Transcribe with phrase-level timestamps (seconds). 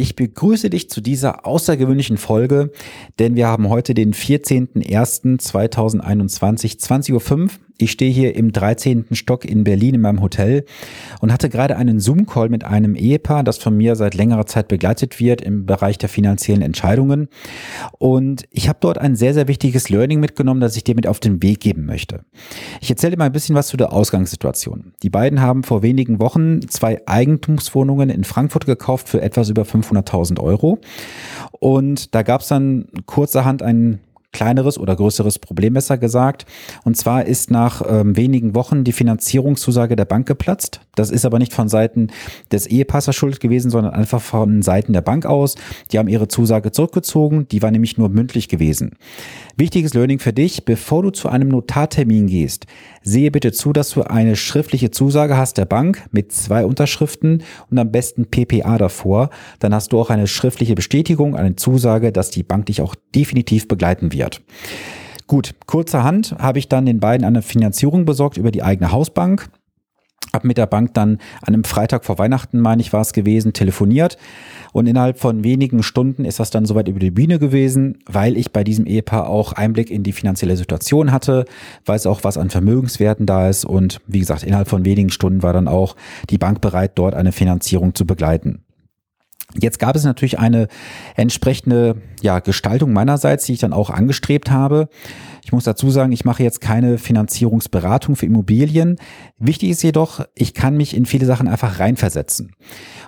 [0.00, 2.70] Ich begrüße dich zu dieser außergewöhnlichen Folge,
[3.18, 7.50] denn wir haben heute den 14.01.2021, 20.05 Uhr.
[7.80, 9.06] Ich stehe hier im 13.
[9.12, 10.66] Stock in Berlin in meinem Hotel
[11.20, 15.18] und hatte gerade einen Zoom-Call mit einem Ehepaar, das von mir seit längerer Zeit begleitet
[15.18, 17.28] wird im Bereich der finanziellen Entscheidungen.
[17.98, 21.20] Und ich habe dort ein sehr, sehr wichtiges Learning mitgenommen, das ich dir mit auf
[21.20, 22.26] den Weg geben möchte.
[22.82, 24.92] Ich erzähle dir mal ein bisschen was zu der Ausgangssituation.
[25.02, 30.38] Die beiden haben vor wenigen Wochen zwei Eigentumswohnungen in Frankfurt gekauft für etwas über 500.000
[30.38, 30.80] Euro.
[31.60, 34.00] Und da gab es dann kurzerhand einen
[34.32, 36.46] kleineres oder größeres Problem besser gesagt.
[36.84, 40.80] Und zwar ist nach ähm, wenigen Wochen die Finanzierungszusage der Bank geplatzt.
[40.94, 42.08] Das ist aber nicht von Seiten
[42.52, 45.56] des Ehepassers schuld gewesen, sondern einfach von Seiten der Bank aus.
[45.92, 47.48] Die haben ihre Zusage zurückgezogen.
[47.48, 48.92] Die war nämlich nur mündlich gewesen.
[49.56, 52.66] Wichtiges Learning für dich, bevor du zu einem Notartermin gehst,
[53.02, 57.78] sehe bitte zu, dass du eine schriftliche Zusage hast der Bank mit zwei Unterschriften und
[57.78, 59.30] am besten PPA davor.
[59.58, 63.68] Dann hast du auch eine schriftliche Bestätigung, eine Zusage, dass die Bank dich auch definitiv
[63.68, 64.19] begleiten wird.
[65.26, 69.48] Gut, kurzerhand habe ich dann den beiden eine Finanzierung besorgt über die eigene Hausbank.
[70.32, 73.52] Hab mit der Bank dann an einem Freitag vor Weihnachten, meine ich, war es gewesen,
[73.52, 74.16] telefoniert.
[74.72, 78.52] Und innerhalb von wenigen Stunden ist das dann soweit über die Bühne gewesen, weil ich
[78.52, 81.44] bei diesem Ehepaar auch Einblick in die finanzielle Situation hatte,
[81.86, 83.64] weiß auch, was an Vermögenswerten da ist.
[83.64, 85.96] Und wie gesagt, innerhalb von wenigen Stunden war dann auch
[86.28, 88.64] die Bank bereit, dort eine Finanzierung zu begleiten.
[89.58, 90.68] Jetzt gab es natürlich eine
[91.16, 94.88] entsprechende ja, Gestaltung meinerseits, die ich dann auch angestrebt habe.
[95.42, 98.96] Ich muss dazu sagen, ich mache jetzt keine Finanzierungsberatung für Immobilien.
[99.38, 102.54] Wichtig ist jedoch, ich kann mich in viele Sachen einfach reinversetzen.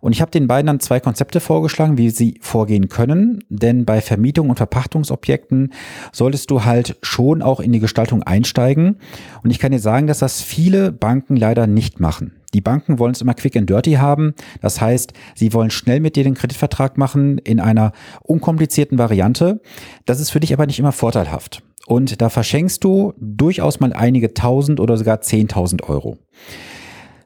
[0.00, 3.42] Und ich habe den beiden dann zwei Konzepte vorgeschlagen, wie sie vorgehen können.
[3.48, 5.72] Denn bei Vermietung und Verpachtungsobjekten
[6.12, 8.98] solltest du halt schon auch in die Gestaltung einsteigen.
[9.42, 12.37] Und ich kann dir sagen, dass das viele Banken leider nicht machen.
[12.54, 14.34] Die Banken wollen es immer quick and dirty haben.
[14.60, 19.60] Das heißt, sie wollen schnell mit dir den Kreditvertrag machen in einer unkomplizierten Variante.
[20.06, 21.62] Das ist für dich aber nicht immer vorteilhaft.
[21.86, 26.18] Und da verschenkst du durchaus mal einige tausend oder sogar zehntausend Euro.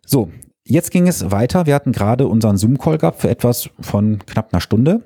[0.06, 0.30] So,
[0.64, 1.66] jetzt ging es weiter.
[1.66, 5.04] Wir hatten gerade unseren Zoom-Call gehabt für etwas von knapp einer Stunde.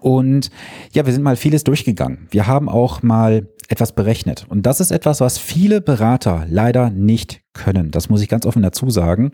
[0.00, 0.50] Und
[0.92, 2.28] ja, wir sind mal vieles durchgegangen.
[2.30, 4.46] Wir haben auch mal etwas berechnet.
[4.48, 7.90] Und das ist etwas, was viele Berater leider nicht können.
[7.90, 9.32] Das muss ich ganz offen dazu sagen.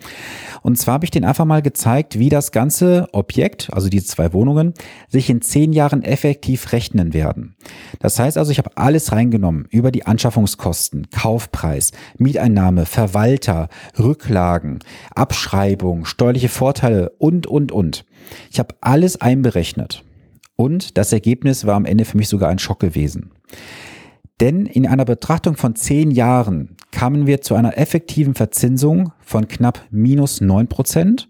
[0.63, 4.33] Und zwar habe ich denen einfach mal gezeigt, wie das ganze Objekt, also diese zwei
[4.33, 4.75] Wohnungen,
[5.09, 7.57] sich in zehn Jahren effektiv rechnen werden.
[8.01, 13.69] Das heißt also, ich habe alles reingenommen über die Anschaffungskosten, Kaufpreis, Mieteinnahme, Verwalter,
[13.99, 14.81] Rücklagen,
[15.15, 18.05] Abschreibung, steuerliche Vorteile und, und, und.
[18.51, 20.05] Ich habe alles einberechnet.
[20.57, 23.31] Und das Ergebnis war am Ende für mich sogar ein Schock gewesen.
[24.41, 29.85] Denn in einer Betrachtung von zehn Jahren kamen wir zu einer effektiven Verzinsung von knapp
[29.91, 31.29] minus neun Prozent.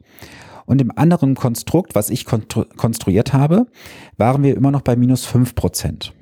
[0.67, 3.67] Und im anderen Konstrukt, was ich konstruiert habe,
[4.19, 6.13] waren wir immer noch bei minus fünf Prozent.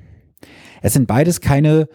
[0.82, 1.88] Es sind beides keine,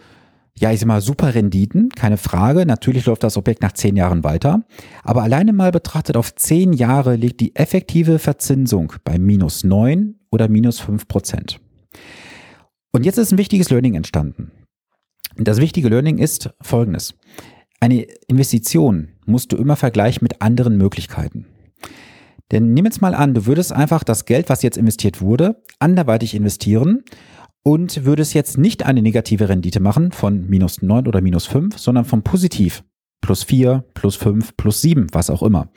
[0.58, 2.66] ja, ich sag mal, super Renditen, keine Frage.
[2.66, 4.64] Natürlich läuft das Objekt nach zehn Jahren weiter.
[5.02, 10.48] Aber alleine mal betrachtet auf zehn Jahre liegt die effektive Verzinsung bei minus neun oder
[10.48, 11.58] minus fünf Prozent.
[12.90, 14.52] Und jetzt ist ein wichtiges Learning entstanden.
[15.36, 17.14] Das wichtige Learning ist folgendes.
[17.80, 21.46] Eine Investition musst du immer vergleichen mit anderen Möglichkeiten.
[22.50, 26.34] Denn nimm jetzt mal an, du würdest einfach das Geld, was jetzt investiert wurde, anderweitig
[26.34, 27.02] investieren
[27.62, 32.04] und würdest jetzt nicht eine negative Rendite machen von minus neun oder minus fünf, sondern
[32.04, 32.84] von positiv
[33.20, 35.70] plus vier, plus fünf, plus sieben, was auch immer.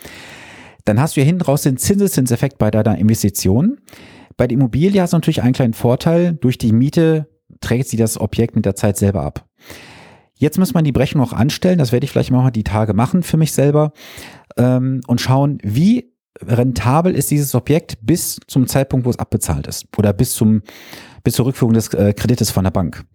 [0.84, 3.80] Dann hast du ja hinten raus den Zinseszinseffekt bei deiner Investition.
[4.38, 6.34] Bei der Immobilie hast du natürlich einen kleinen Vorteil.
[6.34, 7.28] Durch die Miete
[7.62, 9.46] trägt sie das Objekt mit der Zeit selber ab.
[10.38, 11.80] Jetzt muss man die Berechnung auch anstellen.
[11.80, 13.94] Das werde ich vielleicht mal die Tage machen für mich selber
[14.58, 19.86] ähm, und schauen, wie rentabel ist dieses Objekt bis zum Zeitpunkt, wo es abbezahlt ist
[19.98, 20.62] oder bis zum
[21.24, 23.06] bis zur Rückführung des äh, Kredites von der Bank.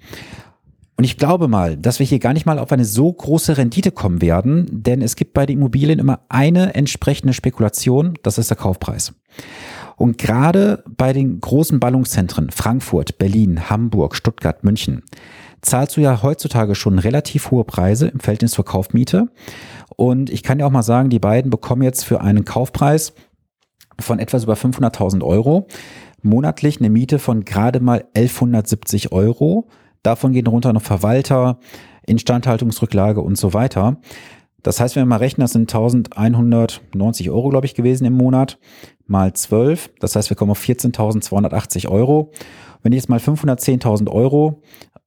[0.96, 3.90] Und ich glaube mal, dass wir hier gar nicht mal auf eine so große Rendite
[3.90, 8.58] kommen werden, denn es gibt bei den Immobilien immer eine entsprechende Spekulation, das ist der
[8.58, 9.14] Kaufpreis.
[10.00, 15.02] Und gerade bei den großen Ballungszentren Frankfurt, Berlin, Hamburg, Stuttgart, München
[15.60, 19.28] zahlst du ja heutzutage schon relativ hohe Preise im Verhältnis zur Kaufmiete.
[19.96, 23.12] Und ich kann dir auch mal sagen, die beiden bekommen jetzt für einen Kaufpreis
[23.98, 25.66] von etwas über 500.000 Euro
[26.22, 29.68] monatlich eine Miete von gerade mal 1170 Euro.
[30.02, 31.58] Davon gehen runter noch Verwalter,
[32.06, 33.98] Instandhaltungsrücklage und so weiter.
[34.62, 38.58] Das heißt, wenn wir mal rechnen, das sind 1190 Euro, glaube ich, gewesen im Monat,
[39.06, 39.90] mal 12.
[40.00, 42.32] Das heißt, wir kommen auf 14.280 Euro.
[42.82, 44.62] Wenn ich jetzt mal 510.000 Euro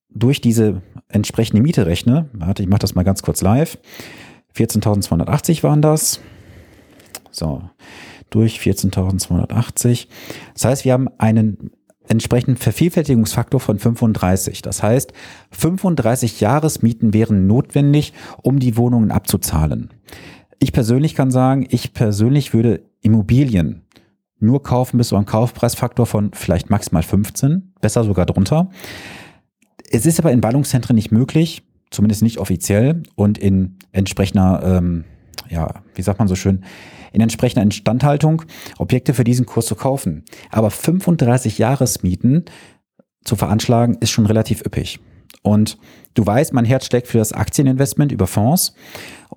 [0.10, 3.78] durch diese entsprechende Miete rechne, warte, ich mache das mal ganz kurz live.
[4.56, 6.20] 14.280 waren das.
[7.32, 7.64] So,
[8.30, 10.08] durch 14.280.
[10.54, 11.72] Das heißt, wir haben einen
[12.08, 14.62] entsprechenden Vervielfältigungsfaktor von 35.
[14.62, 15.14] Das heißt,
[15.52, 19.90] 35 Jahresmieten wären notwendig, um die Wohnungen abzuzahlen.
[20.60, 23.82] Ich persönlich kann sagen, ich persönlich würde Immobilien
[24.40, 28.70] nur kaufen bis zu einem Kaufpreisfaktor von vielleicht maximal 15, besser sogar drunter.
[29.90, 35.06] Es ist aber in Ballungszentren nicht möglich, zumindest nicht offiziell und in entsprechender, ähm,
[35.50, 36.64] ja, wie sagt man so schön,
[37.14, 38.44] in entsprechender Instandhaltung
[38.78, 40.26] Objekte für diesen Kurs zu kaufen.
[40.52, 42.46] Aber 35 Jahresmieten
[43.24, 45.00] zu veranschlagen ist schon relativ üppig.
[45.42, 45.78] Und
[46.14, 48.74] du weißt, mein Herz steckt für das Aktieninvestment über Fonds.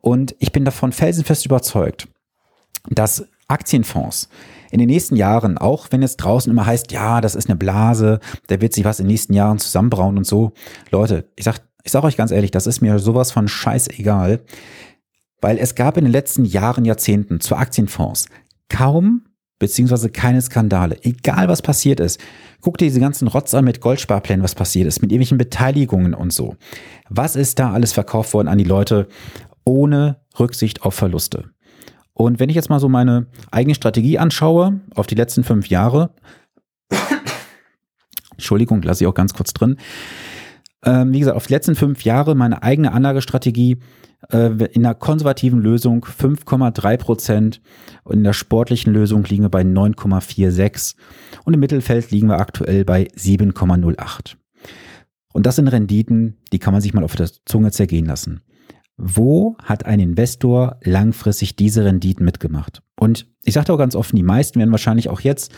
[0.01, 2.09] Und ich bin davon felsenfest überzeugt,
[2.89, 4.29] dass Aktienfonds
[4.71, 8.21] in den nächsten Jahren, auch wenn es draußen immer heißt, ja, das ist eine Blase,
[8.49, 10.53] da wird sich was in den nächsten Jahren zusammenbrauen und so.
[10.91, 14.41] Leute, ich sag, ich sag euch ganz ehrlich, das ist mir sowas von scheißegal.
[15.41, 18.27] Weil es gab in den letzten Jahren, Jahrzehnten zu Aktienfonds
[18.69, 19.23] kaum
[19.59, 20.99] beziehungsweise keine Skandale.
[21.03, 22.21] Egal was passiert ist.
[22.61, 26.33] Guck dir diese ganzen Rotz an mit Goldsparplänen, was passiert ist, mit irgendwelchen Beteiligungen und
[26.33, 26.57] so.
[27.09, 29.09] Was ist da alles verkauft worden an die Leute
[29.65, 31.51] ohne Rücksicht auf Verluste?
[32.13, 36.15] Und wenn ich jetzt mal so meine eigene Strategie anschaue, auf die letzten fünf Jahre,
[38.33, 39.77] Entschuldigung, lasse ich auch ganz kurz drin.
[40.85, 43.79] Ähm, wie gesagt, auf die letzten fünf Jahre meine eigene Anlagestrategie
[44.31, 47.61] äh, in der konservativen Lösung 5,3 Prozent
[48.05, 50.97] und in der sportlichen Lösung liegen wir bei 9,46
[51.45, 54.37] und im Mittelfeld liegen wir aktuell bei 7,08.
[55.33, 58.41] Und das sind Renditen, die kann man sich mal auf der Zunge zergehen lassen.
[58.97, 62.83] Wo hat ein Investor langfristig diese Renditen mitgemacht?
[62.99, 65.53] Und ich sage auch ganz offen, die meisten werden wahrscheinlich auch jetzt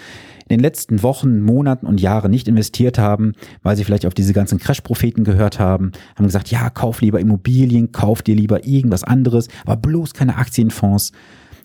[0.49, 3.33] in den letzten Wochen, Monaten und Jahren nicht investiert haben,
[3.63, 7.93] weil sie vielleicht auf diese ganzen Crash-Propheten gehört haben, haben gesagt, ja, kauf lieber Immobilien,
[7.93, 11.13] kauf dir lieber irgendwas anderes, aber bloß keine Aktienfonds.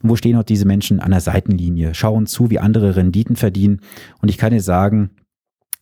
[0.06, 3.80] wo stehen heute diese Menschen an der Seitenlinie, schauen zu, wie andere Renditen verdienen.
[4.22, 5.12] Und ich kann dir sagen,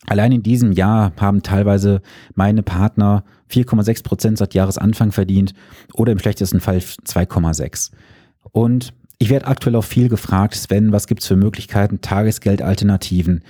[0.07, 2.01] Allein in diesem Jahr haben teilweise
[2.33, 5.53] meine Partner 4,6 Prozent seit Jahresanfang verdient
[5.93, 7.91] oder im schlechtesten Fall 2,6.
[8.51, 13.43] Und ich werde aktuell auch viel gefragt, Sven, was gibt's für Möglichkeiten, Tagesgeldalternativen?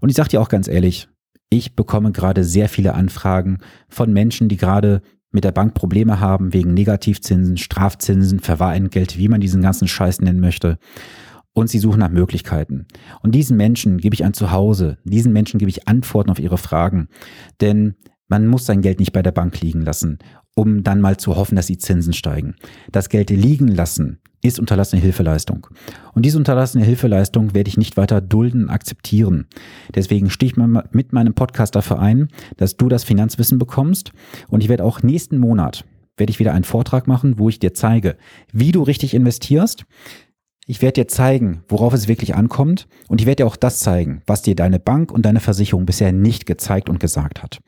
[0.00, 1.08] Und ich sage dir auch ganz ehrlich,
[1.50, 3.58] ich bekomme gerade sehr viele Anfragen
[3.88, 5.02] von Menschen, die gerade
[5.32, 10.38] mit der Bank Probleme haben wegen Negativzinsen, Strafzinsen, Verwahrentgelt, wie man diesen ganzen Scheiß nennen
[10.38, 10.78] möchte
[11.54, 12.86] und sie suchen nach Möglichkeiten.
[13.20, 17.08] Und diesen Menschen gebe ich ein Zuhause, diesen Menschen gebe ich Antworten auf ihre Fragen,
[17.60, 17.96] denn
[18.28, 20.18] man muss sein Geld nicht bei der Bank liegen lassen,
[20.56, 22.56] um dann mal zu hoffen, dass die Zinsen steigen.
[22.90, 25.66] Das Geld liegen lassen ist unterlassene Hilfeleistung.
[26.14, 29.46] Und diese unterlassene Hilfeleistung werde ich nicht weiter dulden und akzeptieren.
[29.94, 34.12] Deswegen stehe ich mit meinem Podcast dafür ein, dass du das Finanzwissen bekommst.
[34.48, 35.84] Und ich werde auch nächsten Monat
[36.16, 38.16] werde ich wieder einen Vortrag machen, wo ich dir zeige,
[38.52, 39.84] wie du richtig investierst,
[40.66, 44.22] ich werde dir zeigen, worauf es wirklich ankommt und ich werde dir auch das zeigen,
[44.26, 47.60] was dir deine Bank und deine Versicherung bisher nicht gezeigt und gesagt hat.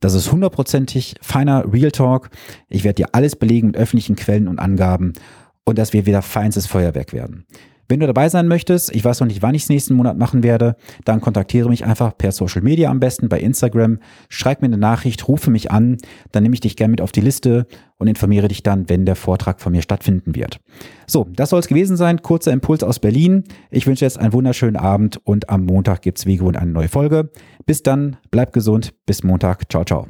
[0.00, 2.30] Das ist hundertprozentig feiner Real Talk.
[2.68, 5.12] Ich werde dir alles belegen mit öffentlichen Quellen und Angaben
[5.64, 7.44] und dass wir wieder feinstes Feuerwerk werden.
[7.88, 10.42] Wenn du dabei sein möchtest, ich weiß noch nicht, wann ich es nächsten Monat machen
[10.42, 10.76] werde,
[11.06, 13.98] dann kontaktiere mich einfach per Social Media am besten, bei Instagram,
[14.28, 15.96] schreib mir eine Nachricht, rufe mich an,
[16.30, 19.16] dann nehme ich dich gerne mit auf die Liste und informiere dich dann, wenn der
[19.16, 20.60] Vortrag von mir stattfinden wird.
[21.06, 22.22] So, das soll es gewesen sein.
[22.22, 23.44] Kurzer Impuls aus Berlin.
[23.70, 26.88] Ich wünsche jetzt einen wunderschönen Abend und am Montag gibt es wie gewohnt eine neue
[26.88, 27.30] Folge.
[27.64, 29.70] Bis dann, bleib gesund, bis Montag.
[29.70, 30.06] Ciao, ciao.